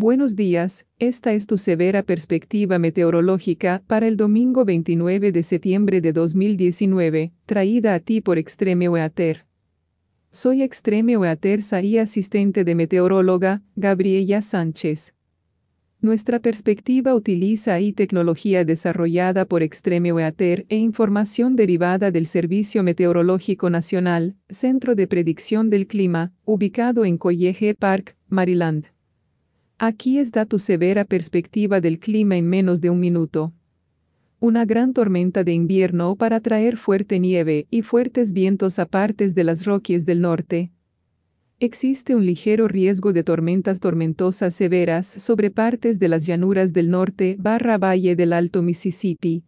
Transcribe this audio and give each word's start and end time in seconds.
Buenos 0.00 0.36
días, 0.36 0.86
esta 1.00 1.32
es 1.32 1.48
tu 1.48 1.58
severa 1.58 2.04
perspectiva 2.04 2.78
meteorológica 2.78 3.82
para 3.88 4.06
el 4.06 4.16
domingo 4.16 4.64
29 4.64 5.32
de 5.32 5.42
septiembre 5.42 6.00
de 6.00 6.12
2019, 6.12 7.32
traída 7.46 7.94
a 7.94 7.98
ti 7.98 8.20
por 8.20 8.38
Extreme 8.38 8.88
Weather. 8.88 9.44
Soy 10.30 10.62
Extreme 10.62 11.16
Weather 11.16 11.58
y 11.82 11.98
asistente 11.98 12.62
de 12.62 12.76
meteoróloga, 12.76 13.64
Gabriela 13.74 14.40
Sánchez. 14.40 15.16
Nuestra 16.00 16.38
perspectiva 16.38 17.16
utiliza 17.16 17.80
y 17.80 17.92
tecnología 17.92 18.64
desarrollada 18.64 19.46
por 19.46 19.64
Extreme 19.64 20.12
Weather 20.12 20.64
e 20.68 20.76
información 20.76 21.56
derivada 21.56 22.12
del 22.12 22.26
Servicio 22.26 22.84
Meteorológico 22.84 23.68
Nacional, 23.68 24.36
Centro 24.48 24.94
de 24.94 25.08
Predicción 25.08 25.70
del 25.70 25.88
Clima, 25.88 26.32
ubicado 26.44 27.04
en 27.04 27.18
College 27.18 27.74
Park, 27.74 28.16
Maryland. 28.28 28.86
Aquí 29.80 30.18
está 30.18 30.44
tu 30.44 30.58
severa 30.58 31.04
perspectiva 31.04 31.80
del 31.80 32.00
clima 32.00 32.36
en 32.36 32.48
menos 32.48 32.80
de 32.80 32.90
un 32.90 32.98
minuto. 32.98 33.52
Una 34.40 34.64
gran 34.64 34.92
tormenta 34.92 35.44
de 35.44 35.52
invierno 35.52 36.16
para 36.16 36.40
traer 36.40 36.76
fuerte 36.76 37.20
nieve 37.20 37.68
y 37.70 37.82
fuertes 37.82 38.32
vientos 38.32 38.80
a 38.80 38.86
partes 38.86 39.36
de 39.36 39.44
las 39.44 39.64
Rockies 39.64 40.04
del 40.04 40.20
norte. 40.20 40.72
Existe 41.60 42.16
un 42.16 42.26
ligero 42.26 42.66
riesgo 42.66 43.12
de 43.12 43.22
tormentas 43.22 43.78
tormentosas 43.78 44.52
severas 44.52 45.06
sobre 45.06 45.52
partes 45.52 46.00
de 46.00 46.08
las 46.08 46.26
llanuras 46.26 46.72
del 46.72 46.90
norte 46.90 47.36
barra 47.38 47.78
valle 47.78 48.16
del 48.16 48.32
Alto 48.32 48.62
Mississippi. 48.62 49.44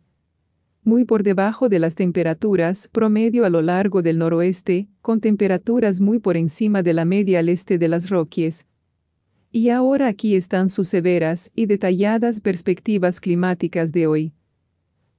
Muy 0.84 1.04
por 1.04 1.24
debajo 1.24 1.68
de 1.68 1.80
las 1.80 1.96
temperaturas 1.96 2.86
promedio 2.86 3.44
a 3.44 3.50
lo 3.50 3.62
largo 3.62 4.00
del 4.00 4.18
noroeste, 4.18 4.86
con 5.02 5.20
temperaturas 5.20 6.00
muy 6.00 6.20
por 6.20 6.36
encima 6.36 6.84
de 6.84 6.94
la 6.94 7.04
media 7.04 7.40
al 7.40 7.48
este 7.48 7.78
de 7.78 7.88
las 7.88 8.10
Rockies, 8.10 8.68
y 9.52 9.70
ahora 9.70 10.06
aquí 10.06 10.36
están 10.36 10.68
sus 10.68 10.88
severas 10.88 11.50
y 11.54 11.66
detalladas 11.66 12.40
perspectivas 12.40 13.20
climáticas 13.20 13.92
de 13.92 14.06
hoy. 14.06 14.32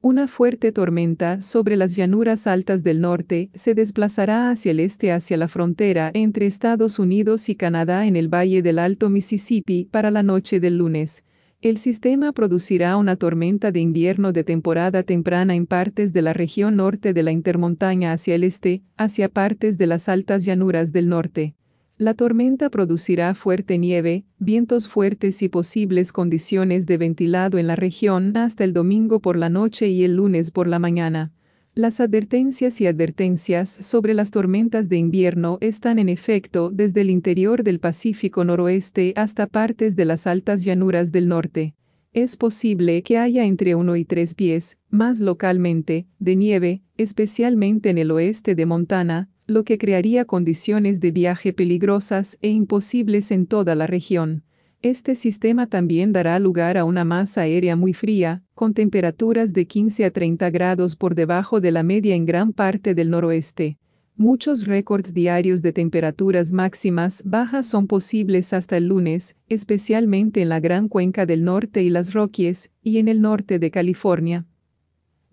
Una 0.03 0.27
fuerte 0.27 0.71
tormenta 0.71 1.41
sobre 1.41 1.75
las 1.75 1.95
llanuras 1.95 2.47
altas 2.47 2.83
del 2.83 3.02
norte 3.02 3.52
se 3.53 3.75
desplazará 3.75 4.49
hacia 4.49 4.71
el 4.71 4.79
este 4.79 5.11
hacia 5.11 5.37
la 5.37 5.47
frontera 5.47 6.09
entre 6.15 6.47
Estados 6.47 6.97
Unidos 6.97 7.49
y 7.49 7.55
Canadá 7.55 8.07
en 8.07 8.15
el 8.15 8.27
valle 8.27 8.63
del 8.63 8.79
Alto 8.79 9.11
Mississippi 9.11 9.85
para 9.91 10.09
la 10.09 10.23
noche 10.23 10.59
del 10.59 10.77
lunes. 10.77 11.23
El 11.61 11.77
sistema 11.77 12.31
producirá 12.31 12.97
una 12.97 13.15
tormenta 13.15 13.71
de 13.71 13.81
invierno 13.81 14.31
de 14.31 14.43
temporada 14.43 15.03
temprana 15.03 15.53
en 15.53 15.67
partes 15.67 16.13
de 16.13 16.23
la 16.23 16.33
región 16.33 16.77
norte 16.77 17.13
de 17.13 17.21
la 17.21 17.31
intermontaña 17.31 18.13
hacia 18.13 18.33
el 18.33 18.43
este, 18.43 18.81
hacia 18.97 19.29
partes 19.29 19.77
de 19.77 19.85
las 19.85 20.09
altas 20.09 20.43
llanuras 20.45 20.91
del 20.91 21.09
norte. 21.09 21.53
La 22.02 22.16
tormenta 22.16 22.71
producirá 22.71 23.35
fuerte 23.35 23.77
nieve, 23.77 24.25
vientos 24.39 24.88
fuertes 24.88 25.44
y 25.44 25.49
posibles 25.49 26.11
condiciones 26.11 26.88
de 26.88 26.97
ventilado 26.97 27.59
en 27.59 27.67
la 27.67 27.75
región 27.75 28.35
hasta 28.35 28.63
el 28.63 28.73
domingo 28.73 29.19
por 29.19 29.38
la 29.38 29.49
noche 29.49 29.88
y 29.89 30.03
el 30.03 30.16
lunes 30.16 30.49
por 30.49 30.66
la 30.67 30.80
mañana. 30.80 31.31
Las 31.75 31.99
advertencias 31.99 32.81
y 32.81 32.88
advertencias 32.88 33.69
sobre 33.69 34.16
las 34.16 34.31
tormentas 34.31 34.89
de 34.89 34.97
invierno 34.97 35.59
están 35.61 35.99
en 35.99 36.09
efecto 36.09 36.71
desde 36.73 37.02
el 37.02 37.11
interior 37.11 37.61
del 37.61 37.80
Pacífico 37.80 38.43
noroeste 38.43 39.13
hasta 39.15 39.45
partes 39.45 39.95
de 39.95 40.05
las 40.05 40.25
altas 40.25 40.63
llanuras 40.63 41.11
del 41.11 41.27
norte. 41.27 41.75
Es 42.13 42.36
posible 42.36 43.03
que 43.03 43.19
haya 43.19 43.45
entre 43.45 43.75
1 43.75 43.95
y 43.95 44.05
3 44.05 44.33
pies, 44.33 44.80
más 44.89 45.19
localmente, 45.19 46.08
de 46.17 46.36
nieve, 46.36 46.81
especialmente 46.97 47.91
en 47.91 47.99
el 47.99 48.09
oeste 48.09 48.55
de 48.55 48.65
Montana, 48.65 49.30
lo 49.52 49.63
que 49.63 49.77
crearía 49.77 50.25
condiciones 50.25 50.99
de 50.99 51.11
viaje 51.11 51.53
peligrosas 51.53 52.37
e 52.42 52.49
imposibles 52.49 53.31
en 53.31 53.45
toda 53.45 53.76
la 53.76 53.86
región. 53.86 54.43
Este 54.81 55.14
sistema 55.14 55.67
también 55.67 56.11
dará 56.11 56.39
lugar 56.39 56.76
a 56.76 56.86
una 56.86 57.05
masa 57.05 57.42
aérea 57.42 57.76
muy 57.76 57.93
fría, 57.93 58.42
con 58.55 58.73
temperaturas 58.73 59.53
de 59.53 59.67
15 59.67 60.05
a 60.05 60.11
30 60.11 60.49
grados 60.49 60.95
por 60.95 61.14
debajo 61.14 61.61
de 61.61 61.71
la 61.71 61.83
media 61.83 62.15
en 62.15 62.26
gran 62.26 62.52
parte 62.52 62.95
del 62.95 63.11
noroeste. 63.11 63.77
Muchos 64.17 64.65
récords 64.65 65.14
diarios 65.14 65.61
de 65.61 65.71
temperaturas 65.71 66.52
máximas 66.52 67.23
bajas 67.26 67.65
son 67.67 67.87
posibles 67.87 68.53
hasta 68.53 68.77
el 68.77 68.87
lunes, 68.87 69.36
especialmente 69.49 70.42
en 70.42 70.49
la 70.49 70.59
Gran 70.59 70.87
Cuenca 70.87 71.26
del 71.26 71.43
Norte 71.43 71.83
y 71.83 71.89
las 71.89 72.14
Rockies, 72.14 72.71
y 72.81 72.97
en 72.97 73.08
el 73.08 73.21
norte 73.21 73.59
de 73.59 73.71
California. 73.71 74.45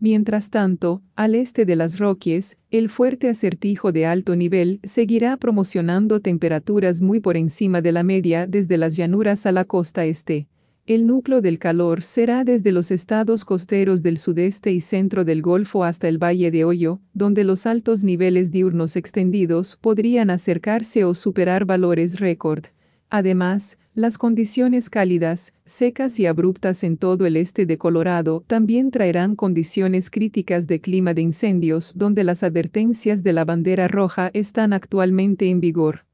Mientras 0.01 0.51
tanto, 0.51 1.03
al 1.17 1.35
este 1.35 1.65
de 1.65 1.75
las 1.75 1.99
Rockies, 1.99 2.57
el 2.71 2.89
fuerte 2.89 3.29
acertijo 3.29 3.91
de 3.91 4.07
alto 4.07 4.37
nivel 4.37 4.79
seguirá 4.85 5.37
promocionando 5.37 6.21
temperaturas 6.21 7.03
muy 7.03 7.19
por 7.19 7.37
encima 7.37 7.83
de 7.83 7.91
la 7.91 8.05
media 8.05 8.47
desde 8.47 8.79
las 8.79 8.97
llanuras 8.97 9.45
a 9.45 9.51
la 9.51 9.65
costa 9.65 10.05
este. 10.05 10.47
El 10.87 11.07
núcleo 11.07 11.43
del 11.43 11.59
calor 11.59 12.03
será 12.03 12.45
desde 12.45 12.71
los 12.71 12.93
estados 12.93 13.45
costeros 13.45 14.03
del 14.05 14.19
sudeste 14.19 14.73
y 14.73 14.81
centro 14.81 15.25
del 15.25 15.43
Golfo 15.43 15.85
hasta 15.85 16.09
el 16.09 16.17
Valle 16.17 16.53
de 16.53 16.65
Hoyo, 16.65 17.01
donde 17.13 17.43
los 17.43 17.67
altos 17.67 18.05
niveles 18.05 18.53
diurnos 18.53 18.95
extendidos 18.95 19.77
podrían 19.77 20.31
acercarse 20.31 21.05
o 21.05 21.15
superar 21.15 21.65
valores 21.65 22.21
récord. 22.21 22.67
Además, 23.11 23.79
las 23.99 24.17
condiciones 24.17 24.91
cálidas, 24.91 25.55
secas 25.65 26.21
y 26.21 26.27
abruptas 26.27 26.85
en 26.85 26.99
todo 26.99 27.27
el 27.27 27.37
este 27.37 27.67
de 27.67 27.79
Colorado 27.79 28.45
también 28.47 28.93
traerán 28.93 29.35
condiciones 29.35 30.09
críticas 30.09 30.69
de 30.69 30.81
clima 30.81 31.15
de 31.15 31.23
incendios 31.23 31.95
donde 31.97 32.23
las 32.23 32.45
advertencias 32.45 33.25
de 33.25 33.33
la 33.33 33.45
bandera 33.45 33.89
roja 33.89 34.31
están 34.35 34.73
actualmente 34.73 35.51
en 35.51 35.59
vigor. 35.59 36.07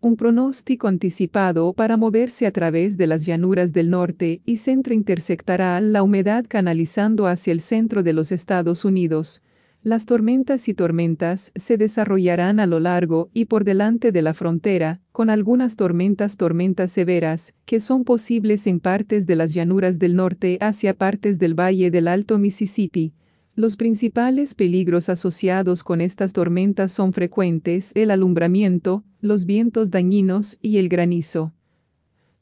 Un 0.00 0.16
pronóstico 0.16 0.86
anticipado 0.86 1.72
para 1.72 1.96
moverse 1.96 2.46
a 2.46 2.52
través 2.52 2.98
de 2.98 3.06
las 3.06 3.24
llanuras 3.24 3.72
del 3.72 3.88
norte 3.88 4.42
y 4.44 4.58
centro 4.58 4.92
intersectará 4.92 5.80
la 5.80 6.02
humedad 6.02 6.44
canalizando 6.46 7.26
hacia 7.26 7.54
el 7.54 7.60
centro 7.60 8.02
de 8.02 8.12
los 8.12 8.32
Estados 8.32 8.84
Unidos, 8.84 9.42
las 9.84 10.06
tormentas 10.06 10.68
y 10.68 10.74
tormentas 10.74 11.52
se 11.54 11.76
desarrollarán 11.76 12.58
a 12.58 12.66
lo 12.66 12.80
largo 12.80 13.30
y 13.32 13.44
por 13.44 13.64
delante 13.64 14.10
de 14.10 14.22
la 14.22 14.34
frontera, 14.34 15.00
con 15.12 15.30
algunas 15.30 15.76
tormentas 15.76 16.36
tormentas 16.36 16.90
severas, 16.90 17.54
que 17.64 17.78
son 17.78 18.04
posibles 18.04 18.66
en 18.66 18.80
partes 18.80 19.26
de 19.26 19.36
las 19.36 19.54
llanuras 19.54 19.98
del 19.98 20.16
norte 20.16 20.58
hacia 20.60 20.94
partes 20.94 21.38
del 21.38 21.54
valle 21.54 21.90
del 21.90 22.08
Alto 22.08 22.38
Mississippi. 22.38 23.14
Los 23.54 23.76
principales 23.76 24.54
peligros 24.54 25.08
asociados 25.08 25.84
con 25.84 26.00
estas 26.00 26.32
tormentas 26.32 26.92
son 26.92 27.12
frecuentes 27.12 27.92
el 27.94 28.10
alumbramiento, 28.10 29.04
los 29.20 29.46
vientos 29.46 29.90
dañinos 29.90 30.58
y 30.60 30.78
el 30.78 30.88
granizo. 30.88 31.52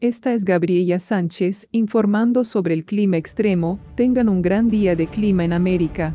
Esta 0.01 0.35
es 0.35 0.45
Gabriela 0.45 0.99
Sánchez 0.99 1.69
informando 1.71 2.45
sobre 2.45 2.75
el 2.75 2.85
clima 2.85 3.17
extremo. 3.17 3.79
Tengan 3.95 4.29
un 4.29 4.43
gran 4.43 4.69
día 4.69 4.95
de 4.95 5.07
clima 5.07 5.45
en 5.45 5.55
América. 5.55 6.15